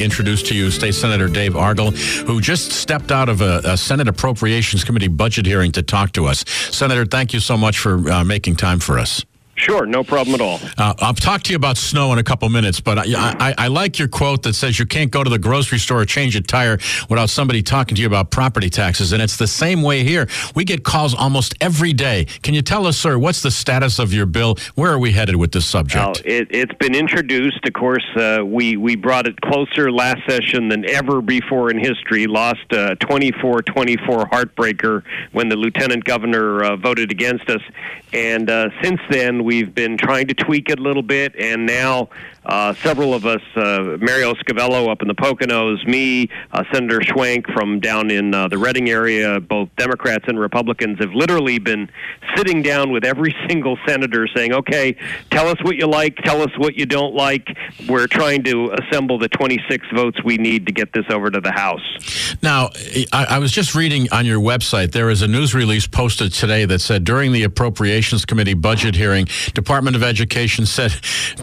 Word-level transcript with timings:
introduce 0.00 0.42
to 0.44 0.54
you 0.54 0.70
State 0.70 0.94
Senator 0.94 1.28
Dave 1.28 1.52
Argall, 1.52 1.96
who 2.26 2.40
just 2.40 2.72
stepped 2.72 3.12
out 3.12 3.28
of 3.28 3.40
a, 3.40 3.60
a, 3.64 3.76
Senate 3.76 4.08
Appropriations 4.08 4.84
Committee 4.84 5.08
budget 5.08 5.46
hearing 5.46 5.72
to 5.72 5.82
talk 5.82 6.12
to 6.12 6.26
us. 6.26 6.44
Senator, 6.48 7.04
thank 7.04 7.32
you 7.32 7.40
so 7.40 7.56
much 7.56 7.78
for 7.78 8.10
uh, 8.10 8.24
making 8.24 8.56
time 8.56 8.78
for 8.78 8.98
us. 8.98 9.24
Sure, 9.60 9.84
no 9.84 10.02
problem 10.02 10.34
at 10.34 10.40
all. 10.40 10.58
Uh, 10.78 10.94
I'll 11.00 11.12
talk 11.12 11.42
to 11.42 11.50
you 11.50 11.56
about 11.56 11.76
snow 11.76 12.14
in 12.14 12.18
a 12.18 12.22
couple 12.22 12.48
minutes, 12.48 12.80
but 12.80 12.98
I, 12.98 13.04
I, 13.38 13.54
I, 13.58 13.66
like 13.68 13.98
your 13.98 14.08
quote 14.08 14.42
that 14.44 14.54
says 14.54 14.78
you 14.78 14.86
can't 14.86 15.10
go 15.10 15.22
to 15.22 15.28
the 15.28 15.38
grocery 15.38 15.78
store 15.78 16.00
or 16.00 16.04
change 16.06 16.34
a 16.34 16.40
tire 16.40 16.78
without 17.10 17.28
somebody 17.28 17.62
talking 17.62 17.94
to 17.94 18.00
you 18.00 18.06
about 18.06 18.30
property 18.30 18.70
taxes. 18.70 19.12
And 19.12 19.20
it's 19.20 19.36
the 19.36 19.46
same 19.46 19.82
way 19.82 20.02
here. 20.02 20.28
We 20.54 20.64
get 20.64 20.82
calls 20.82 21.14
almost 21.14 21.54
every 21.60 21.92
day. 21.92 22.24
Can 22.42 22.54
you 22.54 22.62
tell 22.62 22.86
us, 22.86 22.96
sir, 22.96 23.18
what's 23.18 23.42
the 23.42 23.50
status 23.50 23.98
of 23.98 24.14
your 24.14 24.24
bill? 24.24 24.56
Where 24.76 24.92
are 24.92 24.98
we 24.98 25.12
headed 25.12 25.36
with 25.36 25.52
this 25.52 25.66
subject? 25.66 26.02
Well, 26.02 26.14
it, 26.24 26.54
has 26.54 26.78
been 26.78 26.94
introduced. 26.94 27.60
Of 27.66 27.74
course, 27.74 28.06
uh, 28.16 28.42
we, 28.42 28.78
we 28.78 28.96
brought 28.96 29.26
it 29.26 29.38
closer 29.42 29.92
last 29.92 30.22
session 30.26 30.70
than 30.70 30.88
ever 30.88 31.20
before 31.20 31.70
in 31.70 31.78
history. 31.78 32.26
Lost 32.26 32.64
a 32.72 32.96
24 32.96 33.60
24 33.60 34.24
heartbreaker 34.24 35.02
when 35.32 35.50
the 35.50 35.56
lieutenant 35.56 36.04
governor 36.04 36.64
uh, 36.64 36.76
voted 36.76 37.10
against 37.10 37.50
us. 37.50 37.60
And 38.14 38.48
uh, 38.48 38.70
since 38.82 39.00
then, 39.10 39.44
we've 39.50 39.74
been 39.74 39.98
trying 39.98 40.28
to 40.28 40.34
tweak 40.34 40.68
it 40.70 40.78
a 40.78 40.82
little 40.82 41.02
bit, 41.02 41.34
and 41.36 41.66
now 41.66 42.08
uh, 42.44 42.72
several 42.74 43.14
of 43.14 43.26
us, 43.26 43.42
uh, 43.56 43.96
Mario 44.00 44.32
Scavello 44.34 44.88
up 44.90 45.02
in 45.02 45.08
the 45.08 45.14
Poconos, 45.14 45.84
me, 45.86 46.28
uh, 46.52 46.62
Senator 46.72 47.00
Schwank 47.00 47.52
from 47.52 47.80
down 47.80 48.10
in 48.10 48.32
uh, 48.32 48.48
the 48.48 48.56
Reading 48.56 48.88
area, 48.88 49.40
both 49.40 49.68
Democrats 49.76 50.24
and 50.28 50.38
Republicans 50.38 50.98
have 51.00 51.12
literally 51.12 51.58
been 51.58 51.90
sitting 52.36 52.62
down 52.62 52.92
with 52.92 53.04
every 53.04 53.34
single 53.48 53.76
senator 53.86 54.26
saying, 54.34 54.52
okay, 54.52 54.96
tell 55.30 55.48
us 55.48 55.56
what 55.62 55.76
you 55.76 55.86
like, 55.86 56.16
tell 56.18 56.40
us 56.42 56.50
what 56.56 56.76
you 56.76 56.86
don't 56.86 57.14
like. 57.14 57.48
We're 57.88 58.06
trying 58.06 58.42
to 58.44 58.72
assemble 58.72 59.18
the 59.18 59.28
26 59.28 59.86
votes 59.94 60.22
we 60.24 60.38
need 60.38 60.66
to 60.66 60.72
get 60.72 60.92
this 60.92 61.06
over 61.10 61.30
to 61.30 61.40
the 61.40 61.52
House. 61.52 62.36
Now, 62.42 62.70
I, 63.12 63.26
I 63.30 63.38
was 63.38 63.52
just 63.52 63.74
reading 63.74 64.08
on 64.12 64.24
your 64.24 64.40
website, 64.40 64.92
there 64.92 65.10
is 65.10 65.22
a 65.22 65.28
news 65.28 65.54
release 65.54 65.86
posted 65.86 66.32
today 66.32 66.64
that 66.64 66.78
said 66.78 67.04
during 67.04 67.32
the 67.32 67.42
Appropriations 67.42 68.24
Committee 68.24 68.54
budget 68.54 68.94
hearing, 68.94 69.26
Department 69.54 69.96
of 69.96 70.02
Education 70.02 70.66
said 70.66 70.92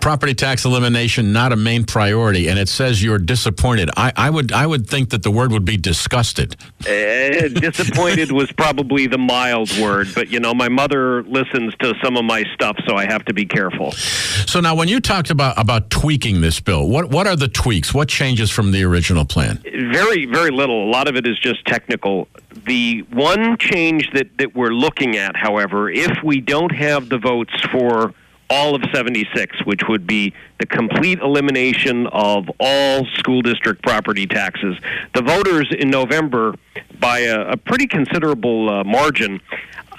property 0.01 0.33
tax 0.33 0.65
elimination 0.65 1.33
not 1.33 1.51
a 1.51 1.55
main 1.55 1.83
priority, 1.83 2.47
and 2.47 2.59
it 2.59 2.69
says 2.69 3.03
you're 3.03 3.19
disappointed. 3.19 3.89
I, 3.97 4.11
I 4.15 4.29
would 4.29 4.51
I 4.51 4.65
would 4.65 4.87
think 4.87 5.09
that 5.09 5.23
the 5.23 5.31
word 5.31 5.51
would 5.51 5.65
be 5.65 5.77
disgusted. 5.77 6.55
Uh, 6.81 7.47
disappointed 7.49 8.31
was 8.31 8.51
probably 8.51 9.07
the 9.07 9.17
mild 9.17 9.69
word, 9.79 10.07
but 10.15 10.29
you 10.29 10.39
know 10.39 10.53
my 10.53 10.69
mother 10.69 11.23
listens 11.23 11.73
to 11.79 11.93
some 12.03 12.17
of 12.17 12.25
my 12.25 12.43
stuff, 12.53 12.77
so 12.87 12.95
I 12.95 13.05
have 13.05 13.25
to 13.25 13.33
be 13.33 13.45
careful. 13.45 13.91
So 13.91 14.59
now, 14.59 14.75
when 14.75 14.87
you 14.87 14.99
talked 14.99 15.29
about 15.29 15.59
about 15.59 15.89
tweaking 15.89 16.41
this 16.41 16.59
bill, 16.59 16.87
what 16.87 17.09
what 17.09 17.27
are 17.27 17.35
the 17.35 17.47
tweaks? 17.47 17.93
What 17.93 18.07
changes 18.09 18.51
from 18.51 18.71
the 18.71 18.83
original 18.83 19.25
plan? 19.25 19.61
Very 19.63 20.25
very 20.25 20.51
little. 20.51 20.87
A 20.87 20.91
lot 20.91 21.07
of 21.07 21.15
it 21.15 21.27
is 21.27 21.37
just 21.39 21.65
technical. 21.65 22.27
The 22.67 23.01
one 23.13 23.57
change 23.57 24.09
that 24.13 24.37
that 24.37 24.55
we're 24.55 24.73
looking 24.73 25.15
at, 25.15 25.35
however, 25.35 25.89
if 25.89 26.21
we 26.23 26.41
don't 26.41 26.73
have 26.73 27.09
the 27.09 27.17
votes 27.17 27.53
for 27.71 28.13
all 28.49 28.75
of 28.75 28.81
76, 28.93 29.65
which 29.65 29.81
would 29.89 30.07
be 30.07 30.33
the 30.59 30.65
complete 30.65 31.19
elimination 31.19 32.07
of 32.07 32.49
all 32.59 33.05
school 33.15 33.41
district 33.41 33.81
property 33.83 34.25
taxes. 34.25 34.77
The 35.13 35.21
voters 35.21 35.67
in 35.77 35.89
November, 35.89 36.55
by 36.99 37.19
a, 37.19 37.51
a 37.51 37.57
pretty 37.57 37.87
considerable 37.87 38.69
uh, 38.69 38.83
margin, 38.83 39.41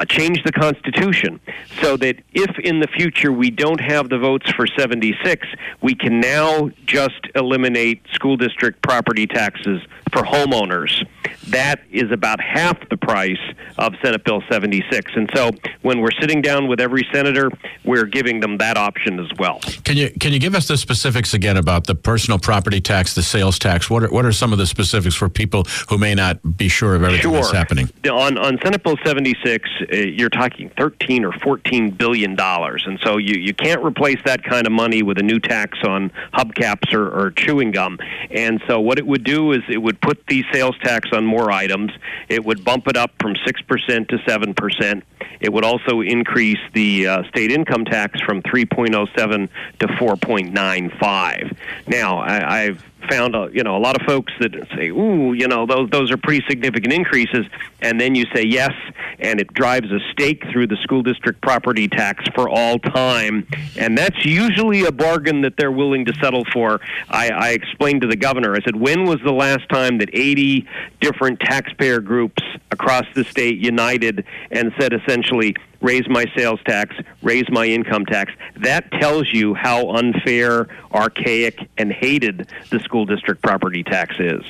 uh, 0.00 0.04
change 0.04 0.42
the 0.44 0.52
Constitution 0.52 1.40
so 1.82 1.96
that 1.96 2.16
if 2.32 2.58
in 2.60 2.80
the 2.80 2.86
future 2.86 3.32
we 3.32 3.50
don't 3.50 3.80
have 3.80 4.08
the 4.08 4.18
votes 4.18 4.50
for 4.52 4.66
76, 4.66 5.46
we 5.82 5.94
can 5.94 6.20
now 6.20 6.70
just 6.86 7.26
eliminate 7.34 8.00
school 8.12 8.36
district 8.36 8.80
property 8.82 9.26
taxes 9.26 9.82
for 10.12 10.22
homeowners. 10.22 11.04
That 11.48 11.80
is 11.90 12.10
about 12.10 12.40
half 12.40 12.76
the 12.88 12.96
price 12.96 13.38
of 13.78 13.94
Senate 14.02 14.24
Bill 14.24 14.42
76. 14.50 15.12
And 15.14 15.30
so 15.34 15.50
when 15.82 16.00
we're 16.00 16.12
sitting 16.20 16.42
down 16.42 16.68
with 16.68 16.80
every 16.80 17.06
senator, 17.12 17.50
we're 17.84 18.04
giving 18.04 18.40
them 18.40 18.58
that 18.58 18.76
option 18.76 19.18
as 19.20 19.30
well. 19.38 19.60
Can 19.84 19.96
you 19.96 20.10
can 20.20 20.32
you 20.32 20.38
give 20.38 20.54
us 20.54 20.68
the 20.68 20.76
specifics 20.76 21.34
again 21.34 21.56
about 21.56 21.86
the 21.86 21.94
personal 21.94 22.38
property 22.38 22.80
tax, 22.80 23.14
the 23.14 23.22
sales 23.22 23.58
tax? 23.58 23.88
What 23.88 24.04
are, 24.04 24.08
what 24.08 24.24
are 24.24 24.32
some 24.32 24.52
of 24.52 24.58
the 24.58 24.66
specifics 24.66 25.14
for 25.14 25.28
people 25.28 25.64
who 25.88 25.98
may 25.98 26.14
not 26.14 26.56
be 26.56 26.68
sure 26.68 26.94
of 26.94 27.02
everything 27.02 27.22
sure. 27.22 27.32
that's 27.32 27.52
happening? 27.52 27.88
On 28.10 28.36
on 28.38 28.58
Senate 28.62 28.82
Bill 28.82 28.96
76, 29.04 29.68
uh, 29.80 29.96
you're 29.96 30.28
talking 30.28 30.70
13 30.76 31.24
or 31.24 31.32
14 31.32 31.90
billion 31.90 32.34
dollars, 32.34 32.84
and 32.86 32.98
so 33.02 33.16
you 33.16 33.34
you 33.40 33.54
can't 33.54 33.82
replace 33.84 34.18
that 34.24 34.42
kind 34.44 34.66
of 34.66 34.72
money 34.72 35.02
with 35.02 35.18
a 35.18 35.22
new 35.22 35.38
tax 35.38 35.78
on 35.84 36.10
hubcaps 36.34 36.92
or, 36.92 37.08
or 37.08 37.30
chewing 37.30 37.70
gum. 37.70 37.98
And 38.30 38.60
so 38.66 38.80
what 38.80 38.98
it 38.98 39.06
would 39.06 39.24
do 39.24 39.52
is 39.52 39.62
it 39.68 39.78
would 39.78 40.00
put 40.00 40.26
the 40.26 40.44
sales 40.52 40.76
tax 40.82 41.10
on 41.12 41.17
more 41.26 41.50
items. 41.50 41.90
It 42.28 42.44
would 42.44 42.64
bump 42.64 42.88
it 42.88 42.96
up 42.96 43.12
from 43.20 43.34
six 43.44 43.60
percent 43.62 44.08
to 44.08 44.18
seven 44.26 44.54
percent. 44.54 45.04
It 45.40 45.52
would 45.52 45.64
also 45.64 46.00
increase 46.00 46.58
the 46.72 47.06
uh, 47.06 47.22
state 47.28 47.52
income 47.52 47.84
tax 47.84 48.20
from 48.22 48.42
3.07 48.42 49.48
to 49.78 49.86
4.95. 49.86 51.56
Now, 51.86 52.18
I, 52.18 52.62
I've 52.64 52.84
found 53.08 53.34
a, 53.34 53.48
you 53.52 53.62
know 53.62 53.76
a 53.76 53.78
lot 53.78 54.00
of 54.00 54.06
folks 54.06 54.32
that 54.40 54.52
say, 54.76 54.88
"Ooh, 54.88 55.32
you 55.32 55.48
know 55.48 55.66
those 55.66 55.90
those 55.90 56.10
are 56.10 56.16
pretty 56.16 56.44
significant 56.48 56.92
increases," 56.92 57.46
and 57.80 58.00
then 58.00 58.14
you 58.14 58.26
say 58.34 58.44
yes, 58.44 58.72
and 59.18 59.40
it 59.40 59.52
drives 59.54 59.90
a 59.90 59.98
stake 60.12 60.44
through 60.52 60.66
the 60.66 60.76
school 60.82 61.02
district 61.02 61.40
property 61.40 61.88
tax 61.88 62.24
for 62.34 62.48
all 62.48 62.78
time, 62.78 63.46
and 63.76 63.96
that's 63.96 64.24
usually 64.24 64.84
a 64.84 64.92
bargain 64.92 65.42
that 65.42 65.56
they're 65.56 65.72
willing 65.72 66.04
to 66.06 66.14
settle 66.14 66.44
for. 66.52 66.80
I, 67.08 67.30
I 67.30 67.50
explained 67.50 68.02
to 68.02 68.06
the 68.06 68.16
governor. 68.16 68.54
I 68.54 68.60
said, 68.60 68.76
"When 68.76 69.04
was 69.04 69.18
the 69.24 69.32
last 69.32 69.68
time 69.68 69.98
that 69.98 70.10
80 70.12 70.66
different 71.00 71.40
taxpayer 71.40 72.00
groups 72.00 72.42
across 72.70 73.04
the 73.14 73.24
state 73.24 73.58
united 73.58 74.24
and 74.50 74.72
said 74.78 74.92
essentially?" 74.92 75.54
Raise 75.80 76.08
my 76.08 76.26
sales 76.36 76.60
tax, 76.64 76.96
raise 77.22 77.48
my 77.50 77.66
income 77.66 78.04
tax. 78.06 78.32
That 78.56 78.90
tells 78.92 79.32
you 79.32 79.54
how 79.54 79.90
unfair, 79.90 80.68
archaic, 80.92 81.68
and 81.76 81.92
hated 81.92 82.48
the 82.70 82.80
school 82.80 83.04
district 83.04 83.42
property 83.42 83.82
tax 83.82 84.16
is. 84.18 84.42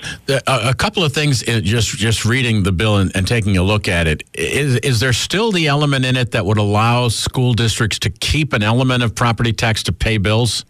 A, 0.46 0.74
couple 0.74 1.04
of 1.04 1.12
things, 1.12 1.42
just 1.42 1.96
just 1.96 2.24
reading 2.24 2.62
the 2.62 2.72
bill 2.72 2.98
and, 2.98 3.14
and 3.14 3.26
taking 3.26 3.56
a 3.56 3.62
look 3.62 3.88
at 3.88 4.06
it, 4.06 4.24
is, 4.34 4.76
is 4.76 5.00
there 5.00 5.12
still 5.12 5.52
the 5.52 5.66
element 5.66 6.04
in 6.04 6.16
it 6.16 6.32
that 6.32 6.46
would 6.46 6.58
allow 6.58 7.08
school 7.08 7.52
districts 7.52 7.98
to 8.00 8.10
keep 8.10 8.52
an 8.52 8.62
element 8.62 9.02
of 9.02 9.14
property 9.14 9.52
tax 9.52 9.82
to 9.84 9.92
pay 9.92 10.18
bills? 10.18 10.64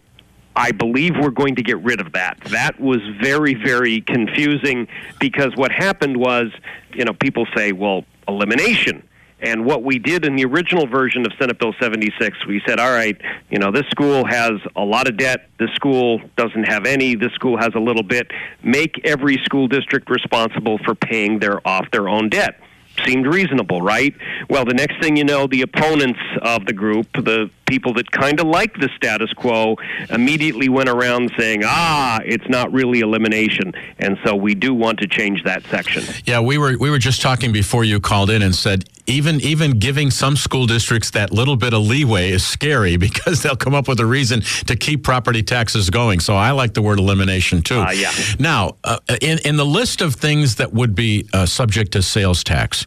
I 0.55 0.71
believe 0.71 1.15
we're 1.15 1.29
going 1.29 1.55
to 1.55 1.63
get 1.63 1.77
rid 1.79 2.01
of 2.01 2.11
that. 2.13 2.37
That 2.45 2.79
was 2.81 2.99
very, 3.21 3.53
very 3.53 4.01
confusing 4.01 4.87
because 5.19 5.55
what 5.55 5.71
happened 5.71 6.17
was, 6.17 6.51
you 6.93 7.05
know, 7.05 7.13
people 7.13 7.47
say, 7.55 7.71
well, 7.71 8.03
elimination 8.27 9.03
and 9.41 9.65
what 9.65 9.83
we 9.83 9.99
did 9.99 10.25
in 10.25 10.35
the 10.35 10.45
original 10.45 10.87
version 10.87 11.25
of 11.25 11.31
Senate 11.39 11.59
Bill 11.59 11.73
76, 11.79 12.45
we 12.45 12.61
said, 12.67 12.79
all 12.79 12.91
right, 12.91 13.19
you 13.49 13.57
know, 13.57 13.71
this 13.71 13.85
school 13.87 14.25
has 14.25 14.51
a 14.75 14.83
lot 14.83 15.07
of 15.07 15.17
debt. 15.17 15.49
This 15.59 15.71
school 15.71 16.21
doesn't 16.35 16.65
have 16.65 16.85
any. 16.85 17.15
This 17.15 17.31
school 17.33 17.57
has 17.57 17.73
a 17.75 17.79
little 17.79 18.03
bit. 18.03 18.31
Make 18.63 19.01
every 19.05 19.37
school 19.43 19.67
district 19.67 20.09
responsible 20.09 20.77
for 20.79 20.95
paying 20.95 21.39
their 21.39 21.65
off 21.67 21.89
their 21.91 22.09
own 22.09 22.29
debt 22.29 22.59
seemed 23.05 23.25
reasonable, 23.25 23.81
right? 23.81 24.13
Well, 24.49 24.65
the 24.65 24.73
next 24.73 24.99
thing 25.01 25.15
you 25.15 25.23
know, 25.23 25.47
the 25.47 25.61
opponents 25.61 26.19
of 26.41 26.65
the 26.65 26.73
group, 26.73 27.07
the 27.13 27.49
people 27.65 27.93
that 27.93 28.11
kind 28.11 28.39
of 28.39 28.47
like 28.47 28.73
the 28.73 28.89
status 28.95 29.31
quo, 29.33 29.77
immediately 30.09 30.69
went 30.69 30.89
around 30.89 31.31
saying, 31.37 31.61
"Ah, 31.63 32.19
it's 32.25 32.47
not 32.49 32.71
really 32.73 32.99
elimination," 32.99 33.73
and 33.99 34.17
so 34.25 34.35
we 34.35 34.55
do 34.55 34.73
want 34.73 34.99
to 34.99 35.07
change 35.07 35.43
that 35.43 35.63
section. 35.67 36.03
Yeah, 36.25 36.39
we 36.39 36.57
were 36.57 36.77
we 36.77 36.89
were 36.89 36.99
just 36.99 37.21
talking 37.21 37.51
before 37.51 37.83
you 37.83 37.99
called 37.99 38.29
in 38.29 38.41
and 38.41 38.55
said 38.55 38.85
even 39.09 39.41
even 39.41 39.79
giving 39.79 40.11
some 40.11 40.35
school 40.35 40.65
districts 40.65 41.11
that 41.11 41.31
little 41.31 41.55
bit 41.55 41.73
of 41.73 41.81
leeway 41.81 42.29
is 42.29 42.45
scary 42.45 42.97
because 43.09 43.41
they'll 43.41 43.55
come 43.55 43.73
up 43.73 43.87
with 43.87 43.99
a 43.99 44.05
reason 44.05 44.41
to 44.67 44.75
keep 44.75 45.03
property 45.03 45.43
taxes 45.43 45.89
going. 45.89 46.19
So 46.19 46.35
I 46.35 46.51
like 46.51 46.73
the 46.73 46.81
word 46.81 46.99
elimination 46.99 47.61
too. 47.61 47.79
Uh, 47.79 47.91
yeah. 47.91 48.11
Now, 48.37 48.77
uh, 48.83 48.99
in 49.21 49.39
in 49.39 49.57
the 49.57 49.65
list 49.65 50.01
of 50.01 50.15
things 50.15 50.55
that 50.55 50.73
would 50.73 50.95
be 50.95 51.27
uh, 51.33 51.45
subject 51.45 51.93
to 51.93 52.01
sales 52.01 52.43
tax, 52.43 52.85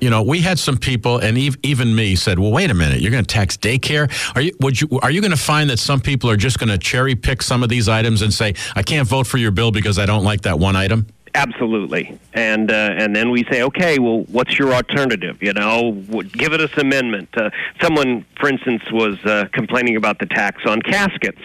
you 0.00 0.10
know, 0.10 0.22
we 0.22 0.40
had 0.40 0.58
some 0.58 0.76
people, 0.76 1.18
and 1.18 1.36
even 1.62 1.94
me 1.94 2.16
said, 2.16 2.38
"Well, 2.38 2.52
wait 2.52 2.70
a 2.70 2.74
minute, 2.74 3.00
you're 3.00 3.10
going 3.10 3.24
to 3.24 3.34
tax 3.34 3.56
daycare? 3.56 4.10
Are 4.34 4.40
you 4.40 4.52
would 4.60 4.80
you 4.80 4.88
are 5.02 5.10
you 5.10 5.20
going 5.20 5.30
to 5.32 5.36
find 5.36 5.70
that 5.70 5.78
some 5.78 6.00
people 6.00 6.30
are 6.30 6.36
just 6.36 6.58
going 6.58 6.68
to 6.68 6.78
cherry 6.78 7.14
pick 7.14 7.42
some 7.42 7.62
of 7.62 7.68
these 7.68 7.88
items 7.88 8.22
and 8.22 8.32
say, 8.32 8.54
I 8.74 8.82
can't 8.82 9.08
vote 9.08 9.26
for 9.26 9.38
your 9.38 9.50
bill 9.50 9.70
because 9.70 9.98
I 9.98 10.06
don't 10.06 10.24
like 10.24 10.42
that 10.42 10.58
one 10.58 10.76
item?" 10.76 11.06
Absolutely, 11.36 12.18
and 12.32 12.72
uh, 12.72 12.94
and 12.96 13.14
then 13.14 13.30
we 13.30 13.44
say, 13.50 13.62
okay, 13.62 13.98
well, 13.98 14.22
what's 14.32 14.58
your 14.58 14.72
alternative? 14.72 15.42
You 15.42 15.52
know, 15.52 15.92
give 16.32 16.54
it 16.54 16.62
us 16.62 16.70
amendment. 16.78 17.28
Uh, 17.36 17.50
someone, 17.78 18.24
for 18.40 18.48
instance, 18.48 18.82
was 18.90 19.22
uh, 19.26 19.44
complaining 19.52 19.96
about 19.96 20.18
the 20.18 20.24
tax 20.24 20.62
on 20.66 20.80
caskets. 20.80 21.42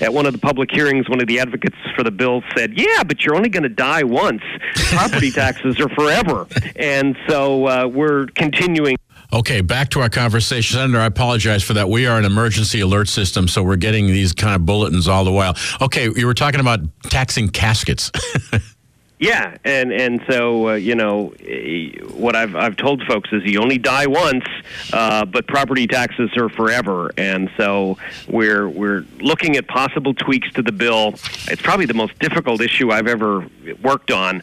At 0.00 0.14
one 0.14 0.26
of 0.26 0.32
the 0.32 0.38
public 0.38 0.70
hearings, 0.70 1.08
one 1.08 1.20
of 1.20 1.26
the 1.26 1.40
advocates 1.40 1.74
for 1.96 2.04
the 2.04 2.12
bill 2.12 2.44
said, 2.56 2.78
"Yeah, 2.78 3.02
but 3.02 3.24
you're 3.24 3.34
only 3.34 3.48
going 3.48 3.64
to 3.64 3.68
die 3.68 4.04
once. 4.04 4.42
Property 4.74 5.30
taxes 5.32 5.80
are 5.80 5.88
forever," 5.88 6.46
and 6.76 7.16
so 7.26 7.66
uh, 7.66 7.88
we're 7.88 8.26
continuing. 8.36 8.96
Okay, 9.32 9.60
back 9.60 9.88
to 9.90 10.00
our 10.00 10.08
conversation. 10.08 10.76
Senator, 10.76 11.00
I 11.00 11.06
apologize 11.06 11.64
for 11.64 11.72
that. 11.72 11.88
We 11.88 12.06
are 12.06 12.16
an 12.16 12.24
emergency 12.24 12.78
alert 12.78 13.08
system, 13.08 13.48
so 13.48 13.64
we're 13.64 13.74
getting 13.74 14.06
these 14.06 14.32
kind 14.32 14.54
of 14.54 14.64
bulletins 14.64 15.08
all 15.08 15.24
the 15.24 15.32
while. 15.32 15.56
Okay, 15.80 16.08
you 16.14 16.26
were 16.26 16.34
talking 16.34 16.60
about 16.60 16.80
taxing 17.04 17.48
caskets. 17.48 18.12
Yeah, 19.22 19.56
and 19.64 19.92
and 19.92 20.20
so 20.28 20.70
uh, 20.70 20.74
you 20.74 20.96
know 20.96 21.32
eh, 21.46 21.92
what 22.12 22.34
I've 22.34 22.56
I've 22.56 22.76
told 22.76 23.04
folks 23.04 23.30
is 23.32 23.44
you 23.44 23.60
only 23.60 23.78
die 23.78 24.08
once, 24.08 24.44
uh, 24.92 25.24
but 25.24 25.46
property 25.46 25.86
taxes 25.86 26.36
are 26.36 26.48
forever, 26.48 27.12
and 27.16 27.48
so 27.56 27.98
we're 28.26 28.68
we're 28.68 29.04
looking 29.20 29.54
at 29.54 29.68
possible 29.68 30.12
tweaks 30.12 30.50
to 30.54 30.62
the 30.62 30.72
bill. 30.72 31.10
It's 31.46 31.62
probably 31.62 31.86
the 31.86 31.94
most 31.94 32.18
difficult 32.18 32.60
issue 32.60 32.90
I've 32.90 33.06
ever 33.06 33.46
worked 33.80 34.10
on. 34.10 34.42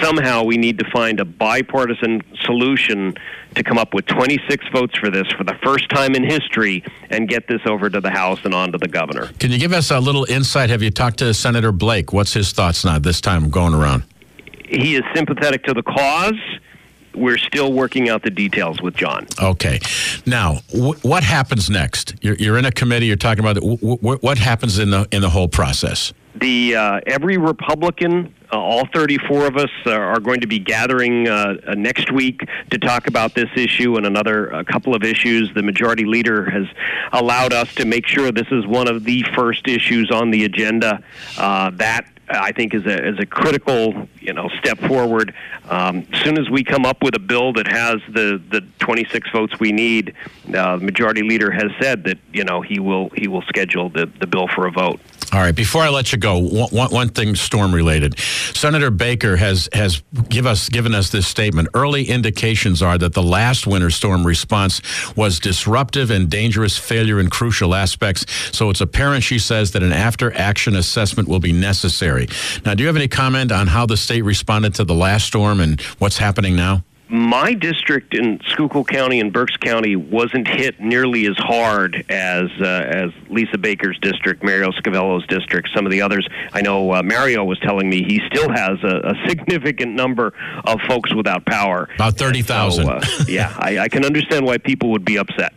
Somehow 0.00 0.42
we 0.42 0.56
need 0.56 0.80
to 0.80 0.90
find 0.90 1.20
a 1.20 1.24
bipartisan 1.24 2.20
solution 2.42 3.16
to 3.54 3.62
come 3.62 3.78
up 3.78 3.94
with 3.94 4.06
26 4.06 4.66
votes 4.72 4.98
for 4.98 5.08
this 5.08 5.28
for 5.38 5.44
the 5.44 5.54
first 5.62 5.88
time 5.88 6.16
in 6.16 6.24
history 6.24 6.82
and 7.10 7.28
get 7.28 7.46
this 7.46 7.60
over 7.64 7.88
to 7.88 8.00
the 8.00 8.10
House 8.10 8.40
and 8.42 8.54
on 8.54 8.72
to 8.72 8.78
the 8.78 8.88
governor. 8.88 9.30
Can 9.38 9.52
you 9.52 9.58
give 9.58 9.72
us 9.72 9.92
a 9.92 10.00
little 10.00 10.24
insight? 10.24 10.68
Have 10.70 10.82
you 10.82 10.90
talked 10.90 11.18
to 11.18 11.32
Senator 11.32 11.70
Blake? 11.70 12.12
What's 12.12 12.32
his 12.32 12.50
thoughts 12.50 12.84
now 12.84 12.98
this 12.98 13.20
time 13.20 13.50
going 13.50 13.72
around? 13.72 14.02
He 14.68 14.96
is 14.96 15.02
sympathetic 15.14 15.64
to 15.64 15.74
the 15.74 15.82
cause. 15.82 16.34
We're 17.14 17.38
still 17.38 17.72
working 17.72 18.10
out 18.10 18.22
the 18.22 18.30
details 18.30 18.82
with 18.82 18.94
John. 18.94 19.26
Okay. 19.42 19.80
Now, 20.26 20.56
wh- 20.70 21.02
what 21.02 21.24
happens 21.24 21.70
next? 21.70 22.14
You're, 22.20 22.34
you're, 22.34 22.58
in 22.58 22.66
a 22.66 22.72
committee. 22.72 23.06
You're 23.06 23.16
talking 23.16 23.42
about 23.42 23.56
wh- 23.56 23.80
wh- 23.80 24.22
what 24.22 24.36
happens 24.36 24.78
in 24.78 24.90
the 24.90 25.08
in 25.10 25.22
the 25.22 25.30
whole 25.30 25.48
process. 25.48 26.12
The 26.34 26.76
uh, 26.76 27.00
every 27.06 27.38
Republican, 27.38 28.34
uh, 28.52 28.58
all 28.58 28.86
34 28.92 29.46
of 29.46 29.56
us, 29.56 29.70
uh, 29.86 29.92
are 29.92 30.20
going 30.20 30.40
to 30.42 30.46
be 30.46 30.58
gathering 30.58 31.26
uh, 31.26 31.54
uh, 31.66 31.74
next 31.74 32.12
week 32.12 32.46
to 32.70 32.78
talk 32.78 33.06
about 33.06 33.34
this 33.34 33.48
issue 33.56 33.96
and 33.96 34.04
another 34.04 34.48
a 34.48 34.62
couple 34.62 34.94
of 34.94 35.02
issues. 35.02 35.50
The 35.54 35.62
majority 35.62 36.04
leader 36.04 36.50
has 36.50 36.66
allowed 37.14 37.54
us 37.54 37.74
to 37.76 37.86
make 37.86 38.06
sure 38.06 38.30
this 38.30 38.48
is 38.50 38.66
one 38.66 38.88
of 38.88 39.04
the 39.04 39.24
first 39.34 39.66
issues 39.66 40.10
on 40.10 40.30
the 40.30 40.44
agenda. 40.44 41.02
Uh, 41.38 41.70
that 41.76 42.06
I 42.28 42.52
think 42.52 42.74
is 42.74 42.84
a 42.86 43.08
is 43.08 43.18
a 43.18 43.26
critical 43.26 44.08
you 44.20 44.32
know 44.32 44.48
step 44.58 44.78
forward. 44.78 45.34
Um, 45.68 46.06
as 46.12 46.20
soon 46.22 46.38
as 46.38 46.50
we 46.50 46.64
come 46.64 46.84
up 46.84 47.02
with 47.02 47.14
a 47.14 47.20
bill 47.20 47.52
that 47.54 47.66
has 47.68 47.96
the 48.08 48.42
the 48.50 48.62
26 48.78 49.30
votes 49.30 49.60
we 49.60 49.72
need, 49.72 50.14
uh, 50.54 50.76
the 50.76 50.84
majority 50.84 51.22
leader 51.22 51.50
has 51.50 51.70
said 51.80 52.04
that 52.04 52.18
you 52.32 52.44
know 52.44 52.60
he 52.62 52.80
will 52.80 53.10
he 53.10 53.28
will 53.28 53.42
schedule 53.42 53.88
the 53.90 54.06
the 54.18 54.26
bill 54.26 54.48
for 54.48 54.66
a 54.66 54.70
vote. 54.70 55.00
All 55.36 55.42
right. 55.42 55.54
Before 55.54 55.82
I 55.82 55.90
let 55.90 56.12
you 56.12 56.18
go, 56.18 56.38
one, 56.38 56.90
one 56.90 57.08
thing 57.10 57.34
storm 57.34 57.74
related. 57.74 58.18
Senator 58.18 58.90
Baker 58.90 59.36
has 59.36 59.68
has 59.74 60.02
give 60.30 60.46
us 60.46 60.70
given 60.70 60.94
us 60.94 61.10
this 61.10 61.28
statement. 61.28 61.68
Early 61.74 62.08
indications 62.08 62.80
are 62.80 62.96
that 62.96 63.12
the 63.12 63.22
last 63.22 63.66
winter 63.66 63.90
storm 63.90 64.26
response 64.26 64.80
was 65.14 65.38
disruptive 65.38 66.10
and 66.10 66.30
dangerous 66.30 66.78
failure 66.78 67.20
in 67.20 67.28
crucial 67.28 67.74
aspects. 67.74 68.24
So 68.56 68.70
it's 68.70 68.80
apparent, 68.80 69.24
she 69.24 69.38
says, 69.38 69.72
that 69.72 69.82
an 69.82 69.92
after 69.92 70.32
action 70.32 70.74
assessment 70.74 71.28
will 71.28 71.40
be 71.40 71.52
necessary. 71.52 72.28
Now, 72.64 72.72
do 72.72 72.82
you 72.82 72.86
have 72.86 72.96
any 72.96 73.06
comment 73.06 73.52
on 73.52 73.66
how 73.66 73.84
the 73.84 73.98
state 73.98 74.22
responded 74.22 74.74
to 74.76 74.84
the 74.84 74.94
last 74.94 75.26
storm 75.26 75.60
and 75.60 75.78
what's 75.98 76.16
happening 76.16 76.56
now? 76.56 76.82
My 77.08 77.54
district 77.54 78.14
in 78.14 78.40
Schuylkill 78.44 78.84
County 78.84 79.20
and 79.20 79.32
Berks 79.32 79.56
County 79.56 79.96
wasn't 79.96 80.48
hit 80.48 80.80
nearly 80.80 81.26
as 81.26 81.36
hard 81.38 82.04
as 82.08 82.50
uh, 82.60 82.64
as 82.64 83.10
Lisa 83.28 83.58
Baker's 83.58 83.98
district, 84.00 84.42
Mario 84.42 84.70
Scavello's 84.72 85.26
district, 85.26 85.68
some 85.74 85.86
of 85.86 85.92
the 85.92 86.02
others. 86.02 86.26
I 86.52 86.62
know 86.62 86.92
uh, 86.92 87.02
Mario 87.02 87.44
was 87.44 87.58
telling 87.60 87.88
me 87.88 88.02
he 88.02 88.20
still 88.26 88.50
has 88.50 88.82
a, 88.82 89.14
a 89.14 89.28
significant 89.28 89.94
number 89.94 90.32
of 90.64 90.80
folks 90.88 91.14
without 91.14 91.44
power. 91.46 91.88
About 91.94 92.14
thirty 92.14 92.42
thousand. 92.42 92.86
So, 92.86 92.92
uh, 92.92 93.24
yeah, 93.28 93.54
I, 93.56 93.78
I 93.78 93.88
can 93.88 94.04
understand 94.04 94.44
why 94.44 94.58
people 94.58 94.90
would 94.90 95.04
be 95.04 95.18
upset. 95.18 95.54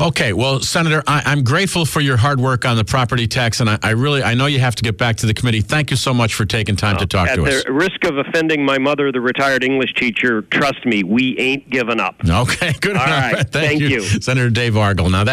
Okay, 0.00 0.32
well, 0.32 0.60
Senator, 0.60 1.02
I, 1.06 1.32
am 1.32 1.44
grateful 1.44 1.84
for 1.84 2.00
your 2.00 2.16
hard 2.16 2.40
work 2.40 2.64
on 2.64 2.76
the 2.76 2.84
property 2.84 3.26
tax, 3.26 3.60
and 3.60 3.68
I, 3.68 3.78
I, 3.82 3.90
really, 3.90 4.22
I 4.22 4.34
know 4.34 4.46
you 4.46 4.60
have 4.60 4.74
to 4.76 4.82
get 4.82 4.98
back 4.98 5.16
to 5.16 5.26
the 5.26 5.34
committee. 5.34 5.60
Thank 5.60 5.90
you 5.90 5.96
so 5.96 6.12
much 6.12 6.34
for 6.34 6.44
taking 6.44 6.76
time 6.76 6.96
to 6.98 7.06
talk 7.06 7.28
to 7.34 7.44
us. 7.44 7.54
At 7.60 7.66
the 7.66 7.72
risk 7.72 8.04
of 8.04 8.18
offending 8.18 8.64
my 8.64 8.78
mother, 8.78 9.12
the 9.12 9.20
retired 9.20 9.64
English 9.64 9.94
teacher, 9.94 10.42
trust 10.42 10.84
me, 10.84 11.02
we 11.02 11.38
ain't 11.38 11.68
giving 11.70 12.00
up. 12.00 12.16
Okay, 12.26 12.72
good. 12.80 12.96
All 12.96 13.06
right, 13.06 13.34
thank, 13.50 13.50
thank 13.50 13.80
you. 13.80 13.88
you. 13.88 14.00
Senator 14.02 14.50
Dave 14.50 14.74
Argall. 14.74 15.10
Now 15.10 15.24
that's 15.24 15.30